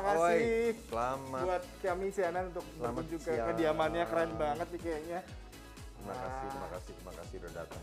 kasih 0.00 0.20
Oi, 0.20 0.42
selamat. 0.88 1.42
buat 1.44 1.64
kami 1.80 2.06
CNN 2.10 2.44
untuk 2.50 2.64
Selamat 2.66 2.82
berkunjung 2.82 3.20
ke 3.22 3.32
kediamannya 3.34 4.04
keren 4.06 4.30
banget 4.36 4.66
nih 4.72 4.80
kayaknya. 4.80 5.20
Terima 5.96 6.14
kasih, 6.14 6.46
terima 6.46 6.68
kasih, 6.70 6.92
terima 6.94 7.12
kasih 7.18 7.34
udah 7.40 7.52
datang. 7.52 7.82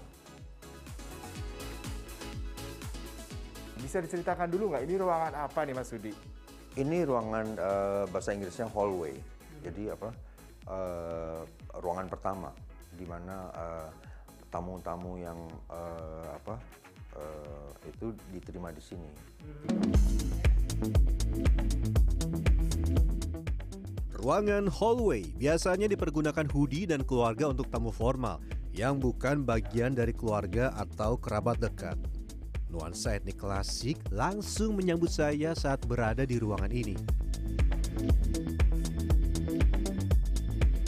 Bisa 3.78 3.98
diceritakan 4.00 4.48
dulu 4.48 4.64
nggak 4.72 4.84
ini 4.88 4.96
ruangan 4.96 5.34
apa 5.36 5.60
nih 5.68 5.76
Mas 5.76 5.90
Sudi? 5.92 6.14
Ini 6.74 6.98
ruangan 7.06 7.46
eh, 7.54 8.04
bahasa 8.10 8.32
Inggrisnya 8.32 8.68
hallway. 8.72 9.14
Jadi 9.62 9.92
apa? 9.92 10.10
eh, 10.64 11.42
ruangan 11.78 12.08
pertama 12.08 12.50
di 12.96 13.04
mana 13.04 13.52
eh, 13.52 13.90
tamu-tamu 14.48 15.20
yang 15.20 15.40
eh, 15.68 16.28
apa? 16.32 16.56
eh, 17.14 17.70
itu 17.92 18.16
diterima 18.32 18.72
di 18.72 18.82
sini. 18.82 19.12
Ruangan 24.24 24.72
hallway 24.72 25.28
biasanya 25.36 25.92
dipergunakan 25.92 26.48
Hudi 26.48 26.88
dan 26.88 27.04
keluarga 27.04 27.52
untuk 27.52 27.68
tamu 27.68 27.92
formal 27.92 28.40
yang 28.72 28.98
bukan 28.98 29.44
bagian 29.44 29.92
dari 29.94 30.16
keluarga 30.16 30.72
atau 30.74 31.20
kerabat 31.20 31.60
dekat. 31.60 32.00
Nuansa 32.72 33.20
etnik 33.20 33.38
klasik 33.38 34.02
langsung 34.10 34.80
menyambut 34.80 35.12
saya 35.12 35.54
saat 35.54 35.84
berada 35.86 36.26
di 36.26 36.42
ruangan 36.42 36.72
ini. 36.74 36.98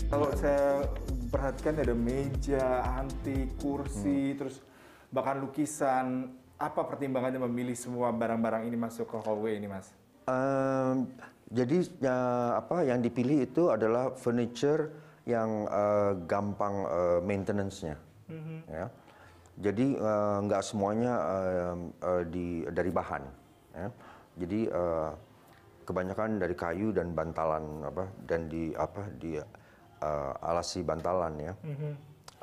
Kalau 0.09 0.31
saya 0.33 0.87
perhatikan 1.27 1.75
ada 1.77 1.91
meja, 1.91 2.87
antik, 3.03 3.51
kursi, 3.59 4.31
Hmm. 4.31 4.37
terus 4.39 4.63
bahkan 5.11 5.43
lukisan. 5.43 6.31
Apa 6.55 6.87
pertimbangannya 6.87 7.43
memilih 7.51 7.75
semua 7.75 8.15
barang-barang 8.15 8.63
ini 8.63 8.79
masuk 8.79 9.11
ke 9.11 9.17
hallway 9.27 9.59
ini, 9.59 9.67
Mas? 9.67 9.91
Ehm, 10.31 11.11
jadi 11.51 11.83
ya, 11.99 12.17
apa 12.63 12.87
yang 12.87 13.03
dipilih 13.03 13.43
itu 13.43 13.67
adalah 13.67 14.15
furniture 14.15 14.87
yang 15.27 15.67
eh, 15.67 16.11
gampang 16.31 16.75
eh, 16.87 17.19
maintenance-nya, 17.27 17.99
ya. 18.71 18.87
Jadi 19.59 19.99
eh, 19.99 20.37
nggak 20.47 20.63
semuanya 20.63 21.13
eh, 21.19 21.75
eh, 22.07 22.23
di 22.31 22.47
dari 22.71 22.91
bahan, 22.91 23.23
ya. 23.75 23.87
Jadi 24.39 24.59
eh, 24.71 25.11
kebanyakan 25.83 26.39
dari 26.39 26.55
kayu 26.55 26.95
dan 26.95 27.11
bantalan 27.11 27.83
apa 27.83 28.07
dan 28.23 28.47
di 28.47 28.71
apa 28.79 29.11
di 29.19 29.35
eh, 29.35 30.33
alasi 30.39 30.87
bantalan 30.87 31.35
ya. 31.35 31.53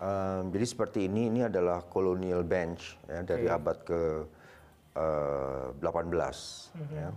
Ehm, 0.03 0.50
jadi 0.50 0.67
seperti 0.67 1.06
ini 1.06 1.31
ini 1.31 1.47
adalah 1.47 1.86
colonial 1.86 2.42
bench 2.42 2.98
ya 3.06 3.22
dari 3.22 3.47
abad 3.47 3.77
ke 3.86 4.00
eh, 4.98 5.67
18 5.78 6.75
ya. 6.91 7.08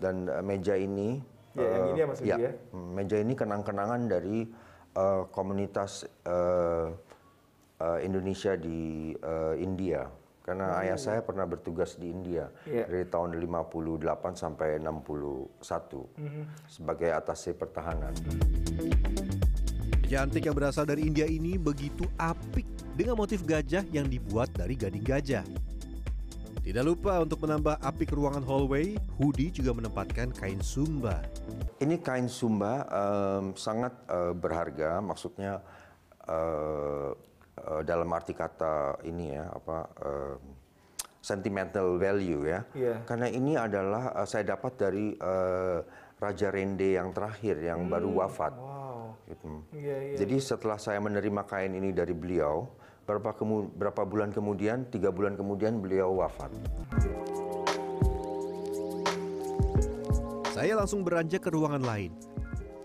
Dan 0.00 0.24
eh, 0.24 0.40
meja 0.42 0.72
ini 0.74 1.20
Ya, 1.58 1.64
yang 1.64 2.12
eh, 2.14 2.22
ini 2.22 2.28
ya, 2.28 2.36
ya? 2.38 2.50
mm, 2.72 2.88
meja 2.94 3.16
ini 3.18 3.34
kenang-kenangan 3.34 4.08
dari 4.08 4.48
eh, 4.94 5.22
komunitas 5.28 6.08
eh, 6.24 6.88
eh, 7.76 7.98
Indonesia 8.08 8.56
di 8.56 9.12
eh, 9.12 9.54
India. 9.60 10.08
Karena 10.40 10.80
ayah 10.80 10.96
saya 10.96 11.20
pernah 11.20 11.44
bertugas 11.44 12.00
di 12.00 12.08
India 12.08 12.48
Iya. 12.64 12.88
dari 12.88 13.04
tahun 13.04 13.36
58 13.36 14.32
sampai 14.32 14.80
61 14.80 16.08
Mhm. 16.16 16.42
sebagai 16.64 17.12
atase 17.12 17.52
pertahanan. 17.52 18.16
Meja 18.16 19.27
antik 20.16 20.48
yang 20.48 20.56
berasal 20.56 20.88
dari 20.88 21.04
India 21.04 21.28
ini 21.28 21.60
begitu 21.60 22.08
apik 22.16 22.64
dengan 22.96 23.18
motif 23.18 23.44
gajah 23.44 23.84
yang 23.92 24.08
dibuat 24.08 24.48
dari 24.56 24.72
gading 24.78 25.04
gajah. 25.04 25.44
Tidak 26.68 26.84
lupa 26.84 27.24
untuk 27.24 27.48
menambah 27.48 27.80
apik 27.80 28.12
ruangan 28.12 28.44
hallway, 28.44 29.00
Hudi 29.16 29.48
juga 29.48 29.72
menempatkan 29.72 30.28
kain 30.36 30.60
sumba. 30.60 31.24
Ini 31.80 31.96
kain 32.04 32.28
sumba 32.28 32.84
em, 32.88 33.56
sangat 33.56 33.96
eh, 34.04 34.36
berharga, 34.36 35.00
maksudnya 35.00 35.64
eh, 36.28 37.10
eh, 37.56 37.82
dalam 37.88 38.12
arti 38.12 38.36
kata 38.36 39.00
ini 39.08 39.32
ya 39.32 39.48
apa 39.48 39.76
em, 39.96 40.36
sentimental 41.24 41.96
value 41.96 42.44
ya. 42.44 42.60
Iya. 42.76 43.00
Karena 43.08 43.32
ini 43.32 43.56
adalah 43.56 44.12
eh, 44.20 44.28
saya 44.28 44.52
dapat 44.52 44.72
dari 44.76 45.16
eh, 45.16 45.78
Raja 46.20 46.48
Rende 46.52 47.00
yang 47.00 47.16
terakhir 47.16 47.64
yang 47.64 47.88
baru 47.88 48.12
wafat. 48.12 48.52
Wow. 48.52 48.67
Gitu. 49.28 49.48
Iya, 49.76 49.96
iya. 50.00 50.16
Jadi 50.16 50.36
setelah 50.40 50.80
saya 50.80 50.96
menerima 51.04 51.44
kain 51.44 51.76
ini 51.76 51.92
dari 51.92 52.16
beliau, 52.16 52.64
berapa 53.04 53.36
kemu- 53.36 53.68
berapa 53.76 54.02
bulan 54.08 54.32
kemudian, 54.32 54.88
tiga 54.88 55.12
bulan 55.12 55.36
kemudian 55.36 55.84
beliau 55.84 56.16
wafat. 56.16 56.48
Saya 60.56 60.74
langsung 60.74 61.04
beranjak 61.04 61.44
ke 61.44 61.52
ruangan 61.52 61.84
lain. 61.84 62.10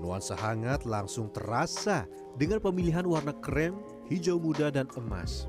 Nuansa 0.04 0.36
hangat 0.36 0.84
langsung 0.84 1.31
terasa 1.31 2.04
dengan 2.36 2.60
pemilihan 2.60 3.08
warna 3.08 3.31
krem, 3.40 3.80
hijau 4.12 4.36
muda, 4.36 4.68
dan 4.68 4.84
emas. 5.00 5.48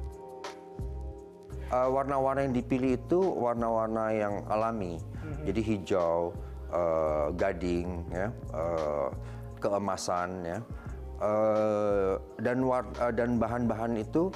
Uh, 1.75 1.91
warna-warna 1.91 2.47
yang 2.47 2.55
dipilih 2.55 2.94
itu 2.94 3.19
warna-warna 3.19 4.15
yang 4.15 4.47
alami, 4.47 5.03
jadi 5.43 5.59
hijau, 5.59 6.31
uh, 6.71 7.34
gading, 7.34 8.06
ya, 8.15 8.31
uh, 8.55 9.11
keemasan, 9.59 10.44
ya, 10.47 10.59
Uh, 11.24 12.20
dan 12.36 12.60
war- 12.60 12.92
uh, 13.00 13.08
dan 13.08 13.40
bahan-bahan 13.40 13.96
itu 13.96 14.28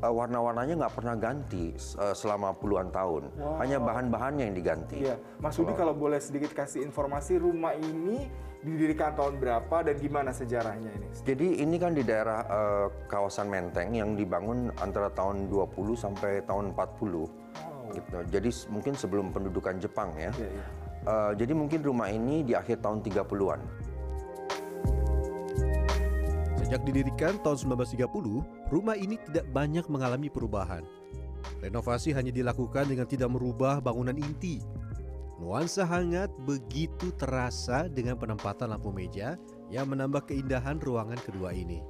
uh, 0.00 0.08
warna-warnanya 0.08 0.80
nggak 0.80 0.94
pernah 0.96 1.12
ganti 1.20 1.76
uh, 2.00 2.16
selama 2.16 2.56
puluhan 2.56 2.88
tahun, 2.88 3.28
hanya 3.60 3.76
bahan-bahannya 3.76 4.48
yang 4.48 4.56
diganti. 4.56 5.04
Iya, 5.04 5.20
Mas 5.36 5.60
Sudi 5.60 5.76
kalau 5.76 5.92
boleh 5.92 6.16
sedikit 6.16 6.56
kasih 6.56 6.80
informasi 6.80 7.36
rumah 7.36 7.76
ini 7.76 8.24
didirikan 8.60 9.16
tahun 9.16 9.40
berapa 9.40 9.76
dan 9.84 9.96
gimana 9.96 10.30
sejarahnya 10.36 10.92
ini? 10.92 11.08
Jadi 11.24 11.46
ini 11.64 11.76
kan 11.80 11.96
di 11.96 12.04
daerah 12.04 12.44
uh, 12.44 12.86
kawasan 13.08 13.48
Menteng 13.48 13.96
yang 13.96 14.16
dibangun 14.16 14.68
antara 14.80 15.08
tahun 15.12 15.48
20 15.48 15.96
sampai 15.96 16.44
tahun 16.44 16.76
40. 16.76 17.96
Gitu. 17.96 18.18
Jadi 18.30 18.50
mungkin 18.70 18.92
sebelum 18.94 19.32
pendudukan 19.32 19.80
Jepang 19.80 20.12
ya. 20.14 20.30
Iya, 20.36 20.48
iya. 20.48 20.64
Uh, 21.00 21.32
jadi 21.32 21.56
mungkin 21.56 21.80
rumah 21.80 22.12
ini 22.12 22.44
di 22.44 22.52
akhir 22.52 22.84
tahun 22.84 23.00
30-an. 23.00 23.60
Sejak 26.70 26.86
didirikan 26.86 27.34
tahun 27.42 27.82
1930, 27.82 28.46
rumah 28.70 28.94
ini 28.94 29.18
tidak 29.26 29.42
banyak 29.50 29.90
mengalami 29.90 30.30
perubahan. 30.30 30.86
Renovasi 31.58 32.14
hanya 32.14 32.30
dilakukan 32.30 32.86
dengan 32.86 33.10
tidak 33.10 33.26
merubah 33.26 33.82
bangunan 33.82 34.14
inti. 34.14 34.62
Nuansa 35.42 35.82
hangat 35.82 36.30
begitu 36.46 37.10
terasa 37.18 37.90
dengan 37.90 38.14
penempatan 38.14 38.70
lampu 38.70 38.94
meja 38.94 39.34
yang 39.66 39.90
menambah 39.90 40.30
keindahan 40.30 40.78
ruangan 40.78 41.18
kedua 41.18 41.50
ini. 41.50 41.82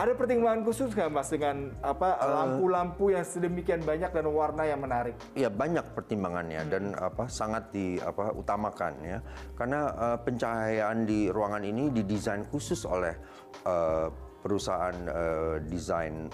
Ada 0.00 0.16
pertimbangan 0.16 0.64
khusus 0.64 0.96
nggak 0.96 1.12
Mas 1.12 1.28
dengan 1.28 1.76
apa 1.84 2.16
Eh. 2.16 2.24
lampu-lampu 2.24 3.12
yang 3.12 3.20
sedemikian 3.20 3.84
banyak 3.84 4.08
dan 4.08 4.24
warna 4.32 4.64
yang 4.64 4.80
menarik? 4.80 5.12
Ya 5.36 5.52
banyak 5.52 5.92
pertimbangannya 5.92 6.64
dan 6.72 6.96
apa 6.96 7.28
sangat 7.28 7.68
di 7.68 8.00
apa 8.00 8.32
utamakan 8.32 8.96
ya. 9.04 9.20
Karena 9.60 9.92
uh, 9.92 10.18
pencahayaan 10.24 11.04
di 11.04 11.28
ruangan 11.28 11.60
ini 11.68 11.92
didesain 11.92 12.48
khusus 12.48 12.88
oleh 12.88 13.12
uh, 13.68 14.08
perusahaan 14.40 14.96
uh, 15.04 15.60
desain 15.68 16.32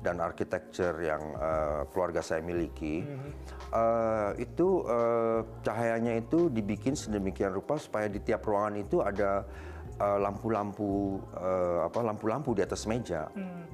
dan 0.00 0.16
arsitektur 0.16 0.96
yang 1.04 1.20
uh, 1.36 1.84
keluarga 1.92 2.24
saya 2.24 2.40
miliki. 2.40 3.04
Uh, 3.76 4.32
itu 4.40 4.88
uh, 4.88 5.44
cahayanya 5.60 6.16
itu 6.16 6.48
dibikin 6.48 6.96
sedemikian 6.96 7.52
rupa 7.52 7.76
supaya 7.76 8.08
di 8.08 8.24
tiap 8.24 8.40
ruangan 8.48 8.80
itu 8.80 9.04
ada 9.04 9.44
lampu-lampu 10.00 11.20
uh, 11.36 11.86
apa 11.86 11.98
lampu-lampu 12.00 12.56
di 12.56 12.62
atas 12.64 12.86
meja, 12.88 13.28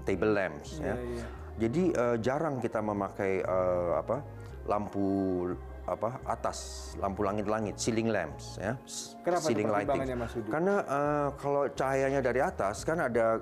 table 0.09 0.33
lamps 0.33 0.81
ya. 0.81 0.97
iya. 0.97 1.27
Jadi 1.59 1.91
eh, 1.91 2.17
jarang 2.23 2.63
kita 2.63 2.79
memakai 2.79 3.43
eh, 3.43 3.91
apa 3.99 4.23
lampu 4.71 5.07
apa 5.89 6.21
atas 6.29 6.93
lampu 7.01 7.25
langit-langit 7.25 7.81
ceiling 7.81 8.13
lamps 8.13 8.61
ya 8.61 8.77
Kenapa 9.25 9.43
ceiling 9.49 9.73
lighting 9.73 10.01
Mas 10.21 10.31
Sudi? 10.37 10.49
karena 10.53 10.75
eh, 10.85 11.29
kalau 11.41 11.63
cahayanya 11.73 12.21
dari 12.21 12.41
atas 12.45 12.85
kan 12.85 13.01
ada 13.01 13.41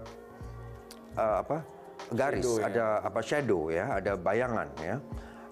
eh, 1.19 1.37
apa 1.43 1.59
garis 2.15 2.47
Shadow, 2.47 2.57
ya. 2.63 2.65
ada 2.71 2.87
apa 3.03 3.21
shadow 3.21 3.63
ya 3.69 3.85
ada 3.99 4.13
bayangan 4.15 4.69
ya 4.79 4.97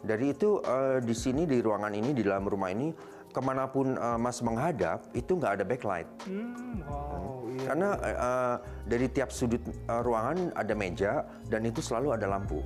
dari 0.06 0.30
itu 0.32 0.62
eh, 0.62 1.02
di 1.02 1.14
sini 1.16 1.50
di 1.50 1.58
ruangan 1.58 1.92
ini 1.92 2.14
di 2.14 2.22
dalam 2.22 2.46
rumah 2.46 2.70
ini 2.70 2.94
ke 3.34 3.40
mana 3.42 3.66
pun 3.66 3.98
eh, 3.98 4.18
mas 4.22 4.38
menghadap 4.38 5.10
itu 5.10 5.34
nggak 5.34 5.58
ada 5.58 5.64
backlight 5.66 6.06
Hmm, 6.30 6.86
wow, 6.86 7.42
iya. 7.50 7.66
karena 7.66 7.88
eh, 7.98 8.56
dari 8.86 9.06
tiap 9.10 9.34
sudut 9.34 9.60
eh, 9.66 10.00
ruangan 10.06 10.54
ada 10.54 10.74
meja 10.78 11.26
dan 11.50 11.66
itu 11.66 11.82
selalu 11.82 12.14
ada 12.14 12.30
lampu. 12.30 12.62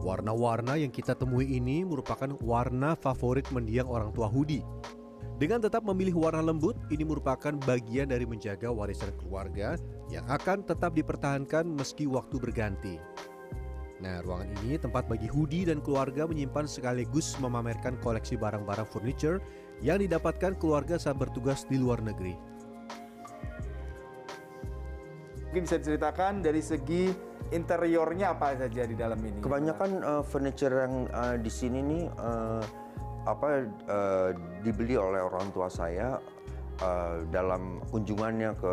Warna-warna 0.00 0.80
yang 0.80 0.88
kita 0.88 1.12
temui 1.12 1.60
ini 1.60 1.84
merupakan 1.84 2.32
warna 2.40 2.96
favorit 2.96 3.44
mendiang 3.52 3.84
orang 3.84 4.10
tua 4.16 4.32
Hudi. 4.32 4.64
Dengan 5.36 5.60
tetap 5.60 5.84
memilih 5.84 6.20
warna 6.20 6.40
lembut, 6.40 6.76
ini 6.88 7.04
merupakan 7.04 7.52
bagian 7.64 8.08
dari 8.08 8.24
menjaga 8.24 8.72
warisan 8.72 9.12
keluarga 9.20 9.76
yang 10.08 10.24
akan 10.28 10.64
tetap 10.64 10.96
dipertahankan 10.96 11.64
meski 11.64 12.08
waktu 12.08 12.36
berganti. 12.36 12.96
Nah, 14.00 14.24
ruangan 14.24 14.48
ini 14.64 14.80
tempat 14.80 15.04
bagi 15.04 15.28
Hudi 15.28 15.68
dan 15.68 15.84
keluarga 15.84 16.24
menyimpan 16.24 16.64
sekaligus 16.64 17.36
memamerkan 17.36 18.00
koleksi 18.00 18.32
barang-barang 18.40 18.88
furniture 18.88 19.44
yang 19.84 20.00
didapatkan 20.00 20.56
keluarga 20.56 20.96
saat 20.96 21.20
bertugas 21.20 21.68
di 21.68 21.76
luar 21.76 22.00
negeri. 22.00 22.32
Mungkin 25.52 25.66
bisa 25.68 25.76
diceritakan 25.82 26.40
dari 26.40 26.62
segi 26.64 27.12
interiornya 27.52 28.32
apa 28.32 28.56
saja 28.56 28.88
di 28.88 28.96
dalam 28.96 29.20
ini? 29.20 29.42
Kebanyakan 29.42 29.90
uh, 30.00 30.22
furniture 30.24 30.86
yang 30.86 31.04
uh, 31.12 31.36
di 31.36 31.50
sini 31.52 31.82
nih 31.84 32.04
uh, 32.22 32.62
apa 33.28 33.68
uh, 33.90 34.30
dibeli 34.64 34.96
oleh 34.96 35.20
orang 35.20 35.52
tua 35.52 35.68
saya 35.68 36.16
uh, 36.80 37.20
dalam 37.28 37.84
kunjungannya 37.92 38.56
ke 38.56 38.72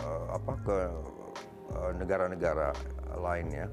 uh, 0.00 0.24
apa 0.32 0.52
ke 0.64 0.78
uh, 1.76 1.90
negara-negara 1.98 2.72
lain 3.20 3.46
ya. 3.52 3.66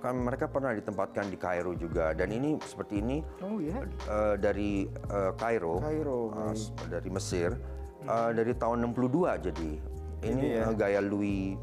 Kan 0.00 0.16
mereka 0.16 0.48
pernah 0.48 0.72
ditempatkan 0.72 1.28
di 1.28 1.36
Kairo 1.36 1.76
juga 1.76 2.16
dan 2.16 2.32
ini 2.32 2.56
seperti 2.64 3.04
ini 3.04 3.20
Oh 3.44 3.60
ya. 3.60 3.84
uh, 4.08 4.34
dari 4.40 4.88
uh, 5.12 5.36
Kairo, 5.36 5.76
Kairo, 5.76 6.32
uh, 6.32 6.56
baik. 6.56 6.88
dari 6.88 7.08
Mesir 7.12 7.50
uh, 8.08 8.32
dari 8.32 8.56
tahun 8.56 8.90
62 8.96 9.46
jadi 9.52 9.70
ini 10.24 10.46
ya. 10.56 10.68
uh, 10.68 10.74
gaya 10.76 11.00
Louis 11.04 11.56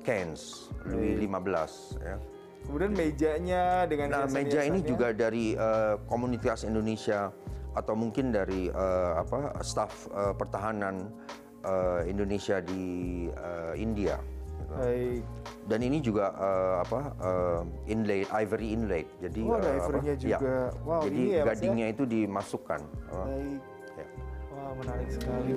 XV, 0.00 0.40
Louis 0.88 1.16
XV 1.20 1.64
ya. 2.00 2.16
Kemudian 2.64 2.92
mejanya 2.96 3.84
dengan 3.84 4.08
Nah, 4.08 4.24
meja 4.32 4.64
ini 4.64 4.80
juga 4.80 5.12
dari 5.12 5.52
uh, 5.52 6.00
komunitas 6.08 6.64
Indonesia 6.64 7.28
atau 7.76 7.92
mungkin 7.92 8.32
dari 8.32 8.72
uh, 8.72 9.20
apa 9.20 9.60
staf 9.60 10.08
uh, 10.08 10.32
pertahanan 10.32 11.12
uh, 11.60 12.00
Indonesia 12.08 12.64
di 12.64 13.26
uh, 13.36 13.76
India. 13.76 14.16
Gitu. 14.64 14.74
Baik. 14.80 15.22
Dan 15.64 15.80
ini 15.80 15.98
juga 16.00 16.32
uh, 16.36 16.74
apa 16.80 17.00
uh, 17.20 17.60
inlay 17.88 18.24
ivory 18.28 18.72
inlay. 18.72 19.04
Jadi 19.20 19.40
Oh, 19.44 19.56
ada 19.56 19.68
uh, 19.68 19.72
apa, 19.76 19.80
ivory-nya 19.84 20.14
ya. 20.16 20.20
juga. 20.40 20.56
Wow, 20.84 21.02
Jadi 21.04 21.16
ini 21.16 21.24
ya, 21.28 21.36
ya? 21.36 21.44
gadingnya 21.52 21.86
itu 21.92 22.02
dimasukkan. 22.08 22.80
Uh, 23.12 23.24
Baik. 23.28 23.60
ya. 23.96 24.06
Wah, 24.52 24.72
menarik 24.80 25.08
sekali. 25.12 25.52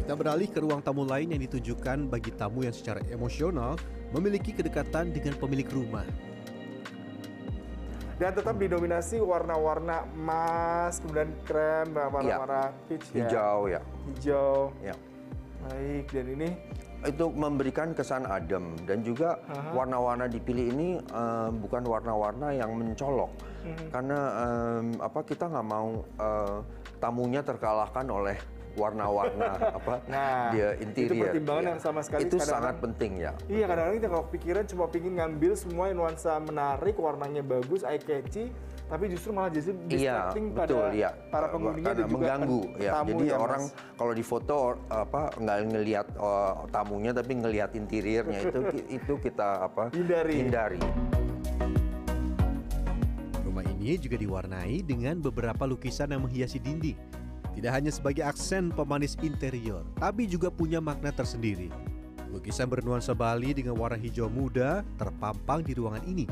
Kita 0.00 0.14
beralih 0.18 0.48
ke 0.50 0.58
ruang 0.58 0.82
tamu 0.82 1.06
lain 1.06 1.30
yang 1.30 1.42
ditujukan 1.46 2.10
bagi 2.10 2.34
tamu 2.34 2.66
yang 2.66 2.74
secara 2.74 2.98
emosional 3.14 3.78
memiliki 4.10 4.50
kedekatan 4.50 5.14
dengan 5.14 5.38
pemilik 5.38 5.70
rumah. 5.70 6.02
Dan 8.20 8.36
tetap 8.36 8.58
didominasi 8.60 9.16
warna-warna 9.16 10.04
emas, 10.12 11.00
kemudian 11.00 11.32
krem, 11.48 11.96
warna-warna 11.96 12.68
peach 12.84 13.06
ya. 13.16 13.16
Iya. 13.16 13.24
Hijau 13.24 13.58
ya. 13.64 13.80
Hijau. 14.12 14.54
Ya. 14.84 14.94
Baik, 15.68 16.04
dan 16.12 16.26
ini? 16.32 16.48
Itu 17.00 17.32
memberikan 17.32 17.96
kesan 17.96 18.28
adem 18.28 18.76
dan 18.84 19.00
juga 19.00 19.40
warna-warna 19.72 20.28
dipilih 20.28 20.68
ini 20.72 20.88
eh, 21.00 21.48
bukan 21.48 21.84
warna-warna 21.88 22.52
yang 22.52 22.76
mencolok. 22.76 23.32
Karena 23.92 24.18
em, 24.40 24.96
apa 25.00 25.20
kita 25.24 25.48
nggak 25.48 25.68
mau 25.68 26.00
eh, 26.00 26.58
tamunya 27.00 27.40
terkalahkan 27.40 28.04
oleh 28.08 28.36
warna-warna 28.72 29.48
apa 29.78 29.94
Nah, 30.06 30.50
dia 30.50 30.74
itu 30.74 30.82
interior 30.84 31.28
pertimbangan 31.28 31.62
ya. 31.62 31.68
yang 31.68 31.80
sama 31.80 32.00
sekali 32.00 32.20
itu 32.22 32.34
kadang-kadang- 32.34 32.54
sangat 32.56 32.76
penting 32.80 33.12
ya 33.18 33.32
Iya 33.46 33.64
kadang-kadang 33.64 33.96
kita 33.96 34.08
kalau 34.08 34.24
pikiran 34.28 34.64
cuma 34.66 34.84
pingin 34.86 35.12
ngambil 35.16 35.52
semua 35.54 35.84
nuansa 35.90 36.32
menarik, 36.38 36.94
warnanya 36.96 37.42
bagus, 37.42 37.82
eye 37.82 37.98
catchy, 37.98 38.50
tapi 38.86 39.06
justru 39.06 39.30
malah 39.30 39.48
jadi 39.48 39.70
Iya, 39.70 39.86
distracting 39.86 40.46
betul 40.50 40.82
pada 40.82 40.92
ya. 40.92 41.10
para 41.28 41.46
pengunjungnya 41.48 41.92
dan 41.92 41.98
juga 42.00 42.12
mengganggu 42.12 42.60
ya. 42.76 42.90
tamu 42.92 43.08
Jadi 43.12 43.24
ya, 43.24 43.36
orang 43.36 43.62
kalau 43.94 44.12
di 44.12 44.24
foto 44.24 44.56
apa 44.88 45.20
nggak 45.36 45.58
ngelihat 45.68 46.06
eh, 46.12 46.52
tamunya 46.68 47.10
tapi 47.12 47.32
ngelihat 47.36 47.70
interiornya 47.72 48.38
itu 48.44 48.60
itu 48.98 49.12
kita 49.20 49.48
apa 49.64 49.82
Hindari. 49.90 50.34
hindari. 50.36 50.80
Rumah 53.40 53.64
ini 53.68 53.94
juga 53.96 54.16
diwarnai 54.16 54.78
dengan 54.80 55.18
beberapa 55.18 55.64
lukisan 55.64 56.08
yang 56.08 56.22
menghiasi 56.22 56.58
dinding. 56.58 56.98
Tidak 57.50 57.70
hanya 57.70 57.90
sebagai 57.90 58.22
aksen 58.22 58.70
pemanis 58.70 59.18
interior, 59.20 59.82
tapi 59.98 60.30
juga 60.30 60.48
punya 60.48 60.78
makna 60.78 61.10
tersendiri. 61.10 61.66
Lukisan 62.30 62.70
bernuansa 62.70 63.10
Bali 63.10 63.50
dengan 63.50 63.74
warna 63.74 63.98
hijau 63.98 64.30
muda 64.30 64.86
terpampang 64.94 65.66
di 65.66 65.74
ruangan 65.74 66.04
ini. 66.06 66.26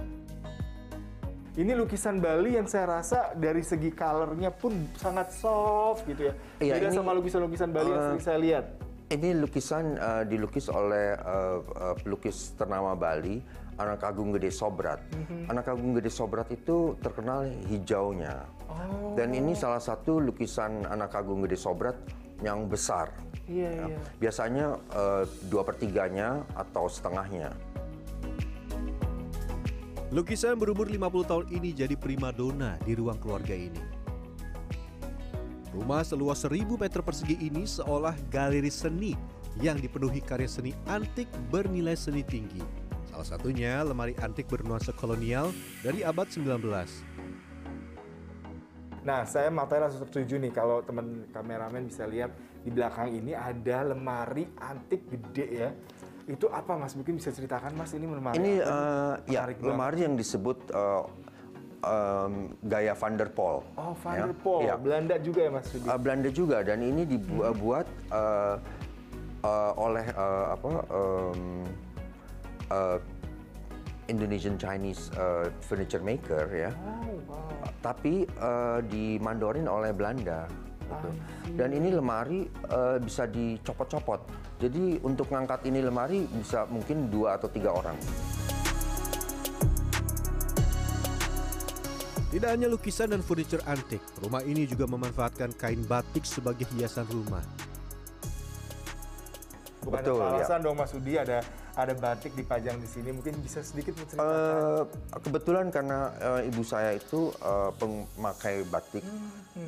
Ini 1.59 1.75
lukisan 1.75 2.23
Bali 2.23 2.55
yang 2.55 2.71
saya 2.71 3.03
rasa 3.03 3.35
dari 3.35 3.67
segi 3.67 3.91
colornya 3.91 4.55
pun 4.55 4.79
sangat 4.95 5.35
soft 5.35 6.07
gitu 6.07 6.31
ya. 6.31 6.35
Iya, 6.63 6.79
Beda 6.79 6.87
ini, 6.87 6.97
sama 7.03 7.11
lukisan-lukisan 7.19 7.75
Bali 7.75 7.91
yang 7.91 7.99
eh, 7.99 8.07
sering 8.15 8.23
saya 8.23 8.39
lihat. 8.39 8.65
Ini 9.11 9.29
lukisan 9.43 9.99
eh, 9.99 10.23
dilukis 10.31 10.71
oleh 10.71 11.19
eh, 11.19 11.59
eh, 11.59 11.95
pelukis 11.99 12.55
ternama 12.55 12.95
Bali, 12.95 13.43
Anak 13.79 14.03
Agung 14.03 14.35
Gede 14.35 14.51
Sobrat. 14.51 14.99
Mhm. 15.15 15.47
Anak 15.49 15.71
Agung 15.71 15.95
Gede 15.95 16.11
Sobrat 16.11 16.51
itu 16.51 16.99
terkenal 16.99 17.47
hijaunya. 17.71 18.43
Oh. 18.67 19.15
Dan 19.15 19.33
ini 19.33 19.55
salah 19.55 19.79
satu 19.79 20.19
lukisan 20.19 20.83
Anak 20.85 21.15
Agung 21.15 21.47
Gede 21.47 21.55
Sobrat 21.55 21.95
yang 22.43 22.67
besar. 22.67 23.15
Iya, 23.47 23.71
Ya. 23.71 23.85
iya. 23.95 23.99
Biasanya 24.19 24.67
eh, 24.93 25.23
dua 25.47 25.63
pertiganya 25.63 26.43
atau 26.55 26.91
setengahnya. 26.91 27.55
Lukisan 30.09 30.57
berumur 30.57 30.89
50 30.89 31.29
tahun 31.29 31.47
ini 31.53 31.71
jadi 31.77 31.93
primadona 31.93 32.81
di 32.81 32.97
ruang 32.97 33.21
keluarga 33.21 33.53
ini. 33.53 33.81
Rumah 35.69 36.01
seluas 36.01 36.41
1000 36.43 36.81
meter 36.81 37.05
persegi 37.05 37.37
ini 37.39 37.69
seolah 37.69 38.17
galeri 38.33 38.73
seni 38.73 39.13
yang 39.61 39.77
dipenuhi 39.77 40.25
karya 40.25 40.49
seni 40.49 40.73
antik 40.89 41.29
bernilai 41.53 41.93
seni 41.93 42.25
tinggi. 42.25 42.88
Salah 43.19 43.35
satunya 43.35 43.83
lemari 43.83 44.15
antik 44.23 44.47
bernuansa 44.47 44.95
kolonial 44.95 45.51
dari 45.83 46.07
abad 46.07 46.31
19. 46.31 46.55
Nah, 49.03 49.27
saya 49.27 49.51
matanya 49.51 49.91
langsung 49.91 50.07
tertuju 50.07 50.39
nih 50.39 50.55
kalau 50.55 50.87
teman 50.87 51.27
kameramen 51.35 51.91
bisa 51.91 52.07
lihat 52.07 52.31
di 52.63 52.71
belakang 52.71 53.11
ini 53.11 53.35
ada 53.35 53.91
lemari 53.91 54.47
antik 54.63 55.11
gede 55.11 55.47
ya. 55.51 55.75
Itu 56.31 56.47
apa 56.47 56.79
Mas? 56.79 56.95
Mungkin 56.95 57.19
bisa 57.19 57.35
ceritakan 57.35 57.75
Mas 57.75 57.91
ini 57.91 58.07
lemari. 58.07 58.39
Ini 58.39 58.63
eh, 58.63 59.15
ya 59.35 59.51
lemari 59.67 60.07
yang 60.07 60.15
disebut 60.15 60.71
eh, 60.71 61.03
em, 61.91 62.55
gaya 62.71 62.95
Van 62.95 63.19
der 63.19 63.35
Pol. 63.35 63.67
Oh, 63.75 63.99
Van 63.99 64.15
Ya. 64.15 64.31
der 64.31 64.37
Pol. 64.39 64.63
Ya. 64.63 64.79
Belanda 64.79 65.19
juga 65.19 65.43
ya 65.43 65.51
Mas? 65.59 65.67
Eh, 65.75 65.99
Belanda 65.99 66.31
juga 66.31 66.63
dan 66.63 66.87
ini 66.87 67.03
dibuat 67.03 67.91
eh, 68.15 68.57
eh, 69.43 69.73
oleh 69.75 70.07
eh, 70.07 70.47
apa 70.55 70.71
em, 70.87 71.67
eh, 72.71 72.99
Indonesian 74.09 74.57
Chinese 74.57 75.13
eh, 75.17 75.53
furniture 75.61 76.01
maker 76.01 76.49
ya. 76.49 76.73
Oh, 76.73 77.21
wow. 77.29 77.69
Tapi 77.85 78.25
eh, 78.25 78.79
dimandorin 78.89 79.69
oleh 79.69 79.93
Belanda. 79.93 80.49
gitu. 80.89 81.11
Dan 81.57 81.77
ini 81.77 81.93
lemari 81.93 82.49
eh, 82.49 82.97
bisa 83.01 83.29
dicopot-copot. 83.29 84.21
Jadi 84.59 84.99
untuk 85.05 85.29
ngangkat 85.31 85.69
ini 85.69 85.85
lemari 85.85 86.25
bisa 86.27 86.65
mungkin 86.67 87.13
dua 87.13 87.37
atau 87.37 87.49
tiga 87.53 87.71
orang. 87.77 87.97
Tidak 92.29 92.45
hanya 92.45 92.69
lukisan 92.69 93.09
dan 93.09 93.25
furniture 93.25 93.65
antik, 93.65 94.05
rumah 94.21 94.45
ini 94.45 94.69
juga 94.69 94.85
memanfaatkan 94.85 95.49
kain 95.57 95.81
batik 95.89 96.29
sebagai 96.29 96.69
hiasan 96.77 97.09
rumah. 97.09 97.41
Bukan 99.81 100.05
Betul, 100.05 100.21
ada 100.21 100.37
ya. 100.37 100.45
alasan 100.45 100.61
dong 100.61 100.77
Mas 100.77 100.93
Rudi 100.93 101.17
ada 101.17 101.41
ada 101.79 101.95
batik 101.95 102.35
dipajang 102.35 102.75
di 102.77 102.89
sini. 102.91 103.15
Mungkin 103.15 103.39
bisa 103.39 103.63
sedikit 103.63 103.95
menceritakan. 103.95 104.27
Eh, 104.27 104.83
kebetulan 105.23 105.67
karena 105.71 105.99
eh, 106.19 106.51
ibu 106.51 106.67
saya 106.67 106.91
itu 106.93 107.31
eh, 107.33 107.71
pemakai 107.79 108.67
batik 108.67 109.07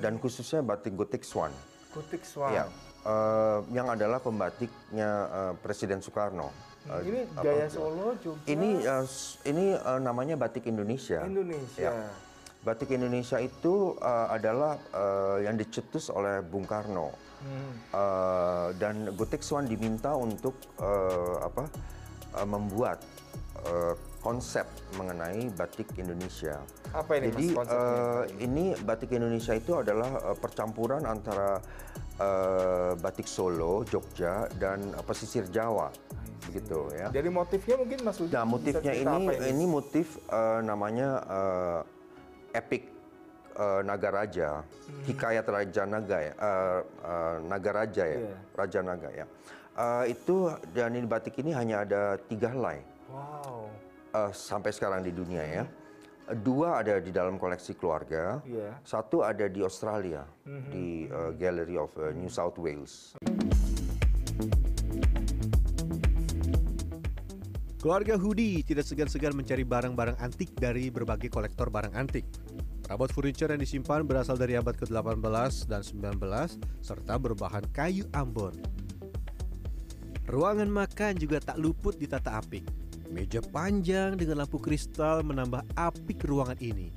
dan 0.03 0.19
khususnya 0.19 0.61
batik 0.61 0.99
Gotik 0.99 1.23
Swan. 1.23 1.55
Kutik 1.95 2.27
Swan. 2.27 2.51
Ya, 2.51 2.65
eh, 3.07 3.59
yang 3.71 3.87
adalah 3.87 4.19
pembatiknya 4.19 5.11
eh, 5.31 5.53
Presiden 5.63 6.03
Soekarno. 6.03 6.51
Eh, 6.91 7.03
Ini 7.07 7.21
apa- 7.31 7.45
gaya 7.47 7.67
Solo 7.71 8.19
juga. 8.19 8.43
Ini 8.45 8.69
s- 9.07 9.39
ini 9.47 9.71
eh, 9.73 10.01
namanya 10.03 10.35
batik 10.35 10.67
Indonesia. 10.67 11.23
Indonesia. 11.23 11.95
Ya. 11.95 12.11
Batik 12.61 12.91
Indonesia 12.91 13.39
itu 13.39 13.95
eh, 13.97 14.27
adalah 14.29 14.75
eh, 14.91 15.47
yang 15.47 15.55
dicetus 15.55 16.11
oleh 16.11 16.43
Bung 16.43 16.67
Karno. 16.67 17.15
Hmm. 17.41 17.73
Eh, 17.89 18.67
dan 18.77 19.15
Gotik 19.15 19.41
Swan 19.41 19.65
diminta 19.65 20.13
untuk 20.13 20.53
eh, 20.77 21.37
apa 21.41 21.71
eh, 22.33 22.47
membuat 22.47 23.03
eh, 23.65 23.95
konsep 24.21 24.69
mengenai 24.95 25.49
batik 25.53 25.89
Indonesia. 25.97 26.61
Apa 26.93 27.17
ini 27.17 27.31
Jadi 27.31 27.45
Mas 27.51 27.57
konsepnya? 27.57 27.95
eh, 27.97 28.23
ini 28.43 28.65
batik 28.81 29.11
Indonesia 29.11 29.55
itu 29.55 29.73
adalah 29.75 30.11
eh, 30.31 30.37
percampuran 30.37 31.03
antara 31.05 31.59
eh, 32.19 32.93
batik 32.97 33.25
Solo, 33.25 33.83
Jogja 33.85 34.45
dan 34.57 34.93
eh, 34.93 35.05
pesisir 35.05 35.49
Jawa, 35.49 35.89
begitu 36.47 36.91
ya. 36.93 37.09
Jadi 37.09 37.29
motifnya 37.29 37.77
mungkin 37.79 37.99
Mas 38.03 38.17
Rudi 38.19 38.33
Nah, 38.33 38.45
motifnya 38.45 38.93
ini 38.93 39.25
apa 39.31 39.33
ini 39.47 39.65
motif 39.65 40.07
eh, 40.27 40.61
namanya 40.61 41.09
eh, 41.25 41.81
epic 42.59 42.83
eh, 43.55 43.81
Nagaraja, 43.83 44.67
Hmm. 44.91 45.07
hikayat 45.07 45.47
Raja 45.47 45.83
Naga 45.87 46.19
ya, 46.19 46.35
eh, 46.35 46.81
eh, 46.83 47.37
Nagaraja 47.47 48.05
ya, 48.05 48.19
Iya. 48.19 48.37
Raja 48.53 48.81
Naga 48.83 49.11
ya. 49.15 49.27
Eh, 49.81 50.13
itu 50.13 50.53
dan 50.77 50.93
ini 50.93 51.09
batik 51.09 51.41
ini 51.41 51.57
hanya 51.57 51.89
ada 51.89 52.21
tiga 52.29 52.53
helai. 52.53 52.85
Wow. 53.09 53.73
eh, 54.13 54.33
sampai 54.37 54.75
sekarang 54.77 55.01
di 55.01 55.15
dunia 55.15 55.41
ya. 55.41 55.65
Dua 56.31 56.79
ada 56.79 57.03
di 57.03 57.11
dalam 57.11 57.41
koleksi 57.43 57.75
keluarga, 57.75 58.39
Iya. 58.47 58.79
satu 58.87 59.27
ada 59.27 59.51
di 59.51 59.65
Australia 59.65 60.23
di 60.71 61.09
eh, 61.09 61.31
Gallery 61.35 61.75
of 61.81 61.91
eh, 61.97 62.13
New 62.13 62.29
South 62.29 62.61
Wales. 62.61 63.17
Keluarga 67.81 68.21
Hudi 68.21 68.61
tidak 68.61 68.85
segan-segan 68.85 69.33
mencari 69.33 69.65
barang-barang 69.65 70.21
antik 70.21 70.53
dari 70.53 70.93
berbagai 70.93 71.33
kolektor 71.33 71.73
barang 71.73 71.97
antik. 71.97 72.29
Perabot 72.85 73.09
furniture 73.09 73.49
yang 73.49 73.63
disimpan 73.63 74.05
berasal 74.05 74.37
dari 74.37 74.59
abad 74.61 74.77
ke-18 74.77 75.65
dan 75.65 75.81
19 75.81 76.21
serta 76.85 77.17
berbahan 77.17 77.65
kayu 77.73 78.05
Ambon. 78.13 78.53
Ruangan 80.29 80.69
makan 80.69 81.17
juga 81.17 81.41
tak 81.41 81.57
luput 81.57 81.97
ditata 81.97 82.37
apik. 82.37 82.67
Meja 83.09 83.41
panjang 83.41 84.19
dengan 84.19 84.45
lampu 84.45 84.61
kristal 84.61 85.25
menambah 85.25 85.65
apik 85.79 86.23
ruangan 86.27 86.59
ini. 86.61 86.91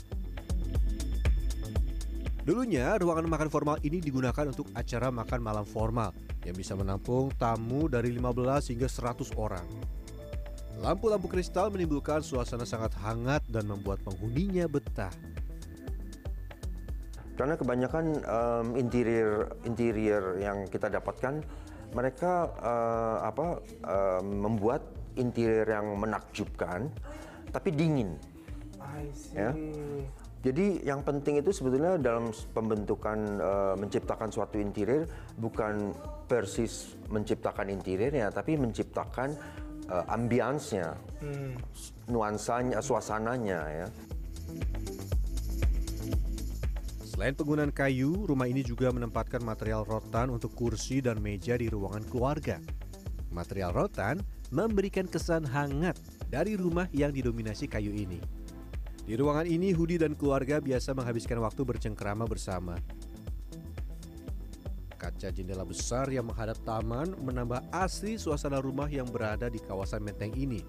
Dulunya, 2.44 2.92
ruangan 3.00 3.24
makan 3.32 3.48
formal 3.48 3.80
ini 3.88 4.03
digunakan 4.03 4.44
untuk 4.51 4.68
acara 4.75 5.08
makan 5.08 5.39
malam 5.39 5.63
formal 5.63 6.12
yang 6.44 6.60
bisa 6.60 6.75
menampung 6.75 7.32
tamu 7.39 7.88
dari 7.88 8.12
15 8.12 8.75
hingga 8.75 8.88
100 8.92 9.32
orang. 9.39 9.63
Lampu-lampu 10.84 11.32
kristal 11.32 11.72
menimbulkan 11.72 12.20
suasana 12.20 12.68
sangat 12.68 12.92
hangat 13.00 13.39
dan 13.48 13.63
membuat 13.63 14.03
penghuninya 14.03 14.68
betah. 14.68 15.15
Karena 17.39 17.56
kebanyakan 17.56 18.06
em, 18.22 18.68
interior 18.77 19.56
interior 19.63 20.38
yang 20.38 20.68
kita 20.68 20.92
dapatkan 20.92 21.39
mereka 21.93 22.50
eh, 22.59 23.17
apa 23.23 23.47
em, 23.85 24.25
membuat 24.43 24.81
interior 25.17 25.69
yang 25.69 25.93
menakjubkan 25.97 26.89
tapi 27.53 27.69
dingin. 27.69 28.17
I 28.81 29.09
see. 29.13 29.38
Ya. 29.38 29.53
Jadi 30.43 30.83
yang 30.83 31.00
penting 31.07 31.39
itu 31.39 31.55
sebetulnya 31.55 31.95
dalam 31.95 32.35
pembentukan 32.51 33.17
eh, 33.39 33.75
menciptakan 33.79 34.27
suatu 34.27 34.59
interior 34.59 35.07
bukan 35.39 35.95
persis 36.27 37.00
menciptakan 37.07 37.71
interiornya 37.71 38.27
tapi 38.33 38.59
menciptakan 38.59 39.31
eh, 39.88 40.05
ambience-nya, 40.12 40.97
Hmm. 41.23 41.55
nuansanya, 42.12 42.83
suasananya 42.83 43.62
ya. 43.71 43.88
Selain 47.13 47.38
penggunaan 47.38 47.70
kayu, 47.70 48.25
rumah 48.25 48.50
ini 48.50 48.65
juga 48.65 48.89
menempatkan 48.89 49.38
material 49.46 49.86
rotan 49.86 50.34
untuk 50.34 50.50
kursi 50.58 50.98
dan 50.98 51.22
meja 51.22 51.53
di 51.53 51.70
ruangan 51.70 52.01
keluarga. 52.10 52.58
Material 53.29 53.70
rotan 53.70 54.17
memberikan 54.50 55.05
kesan 55.05 55.46
hangat 55.46 55.93
dari 56.34 56.58
rumah 56.58 56.89
yang 56.89 57.13
didominasi 57.13 57.70
kayu 57.70 57.93
ini. 57.93 58.17
Di 59.05 59.13
ruangan 59.13 59.46
ini, 59.46 59.70
Hudi 59.77 60.01
dan 60.01 60.17
keluarga 60.17 60.58
biasa 60.58 60.98
menghabiskan 60.98 61.38
waktu 61.38 61.62
bercengkrama 61.62 62.25
bersama. 62.25 62.82
Kaca 64.98 65.29
jendela 65.29 65.70
besar 65.70 66.10
yang 66.10 66.25
menghadap 66.25 66.58
taman 66.65 67.13
menambah 67.22 67.62
asli 67.70 68.17
suasana 68.17 68.58
rumah 68.58 68.89
yang 68.89 69.05
berada 69.05 69.53
di 69.53 69.62
kawasan 69.62 70.01
menteng 70.01 70.34
ini. 70.34 70.65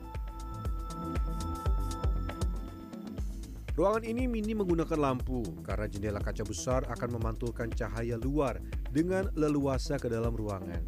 Ruangan 3.74 4.06
ini 4.06 4.30
mini 4.30 4.54
menggunakan 4.54 4.94
lampu 4.94 5.42
karena 5.66 5.90
jendela 5.90 6.22
kaca 6.22 6.46
besar 6.46 6.86
akan 6.94 7.18
memantulkan 7.18 7.66
cahaya 7.74 8.14
luar 8.14 8.62
dengan 8.94 9.26
leluasa 9.34 9.98
ke 9.98 10.06
dalam 10.06 10.30
ruangan. 10.30 10.78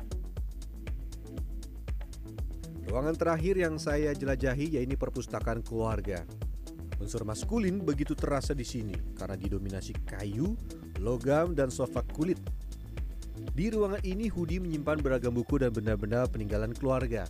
Ruangan 2.86 3.18
terakhir 3.18 3.58
yang 3.58 3.82
saya 3.82 4.14
jelajahi 4.14 4.78
yaitu 4.78 4.94
perpustakaan 4.94 5.66
keluarga. 5.66 6.22
Unsur 7.02 7.26
maskulin 7.26 7.82
begitu 7.82 8.14
terasa 8.14 8.54
di 8.54 8.62
sini 8.62 8.94
karena 9.18 9.34
didominasi 9.34 10.06
kayu, 10.06 10.54
logam, 11.02 11.58
dan 11.58 11.74
sofa 11.74 12.06
kulit. 12.14 12.38
Di 13.50 13.66
ruangan 13.74 14.06
ini 14.06 14.30
Hudi 14.30 14.62
menyimpan 14.62 15.02
beragam 15.02 15.34
buku 15.34 15.58
dan 15.58 15.74
benda-benda 15.74 16.22
peninggalan 16.30 16.70
keluarga. 16.70 17.26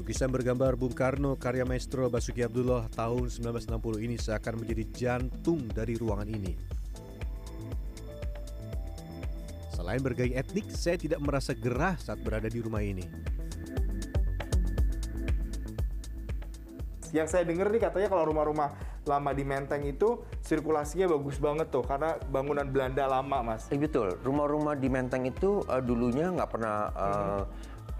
Lukisan 0.00 0.32
bergambar 0.32 0.80
Bung 0.80 0.96
Karno 0.96 1.36
karya 1.36 1.68
maestro 1.68 2.08
Basuki 2.08 2.40
Abdullah 2.40 2.88
tahun 2.88 3.28
1960 3.28 4.00
ini 4.00 4.16
seakan 4.16 4.64
menjadi 4.64 4.84
jantung 4.96 5.68
dari 5.68 6.00
ruangan 6.00 6.24
ini. 6.24 6.56
Selain 9.76 10.00
bergaya 10.00 10.40
etnik, 10.40 10.72
saya 10.72 10.96
tidak 10.96 11.20
merasa 11.20 11.52
gerah 11.52 12.00
saat 12.00 12.16
berada 12.24 12.48
di 12.48 12.64
rumah 12.64 12.80
ini. 12.80 13.04
Yang 17.12 17.36
saya 17.36 17.44
dengar 17.44 17.68
nih 17.68 17.84
katanya 17.84 18.08
kalau 18.08 18.24
rumah-rumah 18.32 18.72
lama 19.04 19.30
di 19.36 19.44
Menteng 19.44 19.84
itu 19.84 20.24
sirkulasinya 20.40 21.12
bagus 21.12 21.36
banget 21.36 21.68
tuh 21.68 21.84
karena 21.84 22.16
bangunan 22.32 22.64
Belanda 22.64 23.04
lama, 23.04 23.44
Mas. 23.44 23.68
Eh, 23.68 23.76
betul, 23.76 24.16
rumah-rumah 24.24 24.80
di 24.80 24.88
Menteng 24.88 25.28
itu 25.28 25.60
eh, 25.68 25.84
dulunya 25.84 26.32
nggak 26.32 26.48
pernah 26.48 26.76
eh, 26.88 27.42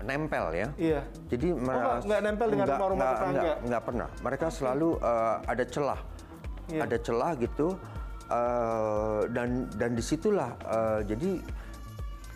nempel 0.02 0.45
ya. 0.50 0.69
Iya. 0.75 1.00
Jadi 1.26 1.47
nggak- 1.50 2.04
nggak 2.04 2.21
nempel 2.23 2.47
dengan 2.49 2.66
rumah-rumah 2.69 3.07
tetangga? 3.11 3.40
nggak- 3.40 3.59
nggak 3.66 3.83
pernah. 3.85 4.09
Mereka 4.21 4.47
selalu 4.49 4.88
eh, 4.97 5.37
ada 5.47 5.64
celah, 5.64 6.00
Iya. 6.66 6.80
ada 6.85 6.97
celah 6.99 7.33
gitu. 7.37 7.69
eh, 8.30 9.21
dan 9.35 9.66
dan 9.75 9.90
di 9.90 9.99
situlah 9.99 10.54
eh, 10.62 11.02
jadi 11.02 11.42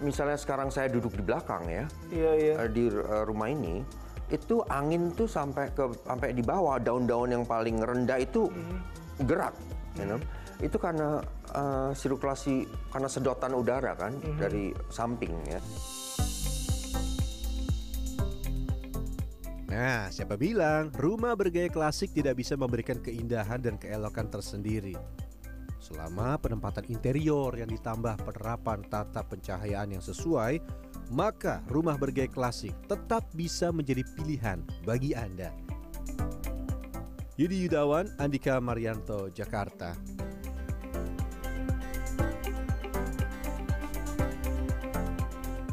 misalnya 0.02 0.34
sekarang 0.34 0.66
saya 0.66 0.90
duduk 0.90 1.14
di 1.14 1.22
belakang 1.22 1.62
ya 1.64 1.86
Iya, 2.10 2.30
iya. 2.34 2.54
eh, 2.58 2.68
di 2.68 2.90
eh, 2.90 3.22
rumah 3.22 3.46
ini 3.46 3.78
itu 4.26 4.58
angin 4.66 5.14
tuh 5.14 5.30
sampai 5.30 5.70
ke 5.70 5.86
sampai 6.02 6.34
di 6.34 6.42
bawah 6.42 6.82
daun-daun 6.82 7.30
yang 7.30 7.46
paling 7.46 7.78
rendah 7.78 8.18
itu 8.18 8.50
gerak, 9.22 9.54
you 9.94 10.02
know. 10.02 10.18
Itu 10.58 10.82
karena 10.82 11.22
eh, 11.54 11.90
sirkulasi 11.94 12.66
karena 12.90 13.06
sedotan 13.06 13.54
udara 13.54 13.94
kan 13.94 14.18
dari 14.34 14.74
samping 14.90 15.30
ya. 15.46 15.62
Nah, 19.74 20.06
siapa 20.06 20.38
bilang 20.38 20.94
rumah 20.94 21.34
bergaya 21.34 21.66
klasik 21.66 22.14
tidak 22.14 22.38
bisa 22.38 22.54
memberikan 22.54 23.02
keindahan 23.02 23.58
dan 23.58 23.74
keelokan 23.74 24.30
tersendiri? 24.30 24.94
Selama 25.82 26.38
penempatan 26.38 26.86
interior 26.94 27.50
yang 27.58 27.66
ditambah 27.66 28.22
penerapan 28.22 28.86
tata 28.86 29.26
pencahayaan 29.26 29.98
yang 29.98 30.04
sesuai, 30.04 30.62
maka 31.10 31.58
rumah 31.66 31.98
bergaya 31.98 32.30
klasik 32.30 32.70
tetap 32.86 33.26
bisa 33.34 33.74
menjadi 33.74 34.06
pilihan 34.14 34.62
bagi 34.86 35.10
Anda. 35.10 35.50
Yudi 37.34 37.66
Yudawan, 37.66 38.14
Andika 38.22 38.62
Marianto, 38.62 39.26
Jakarta. 39.34 40.13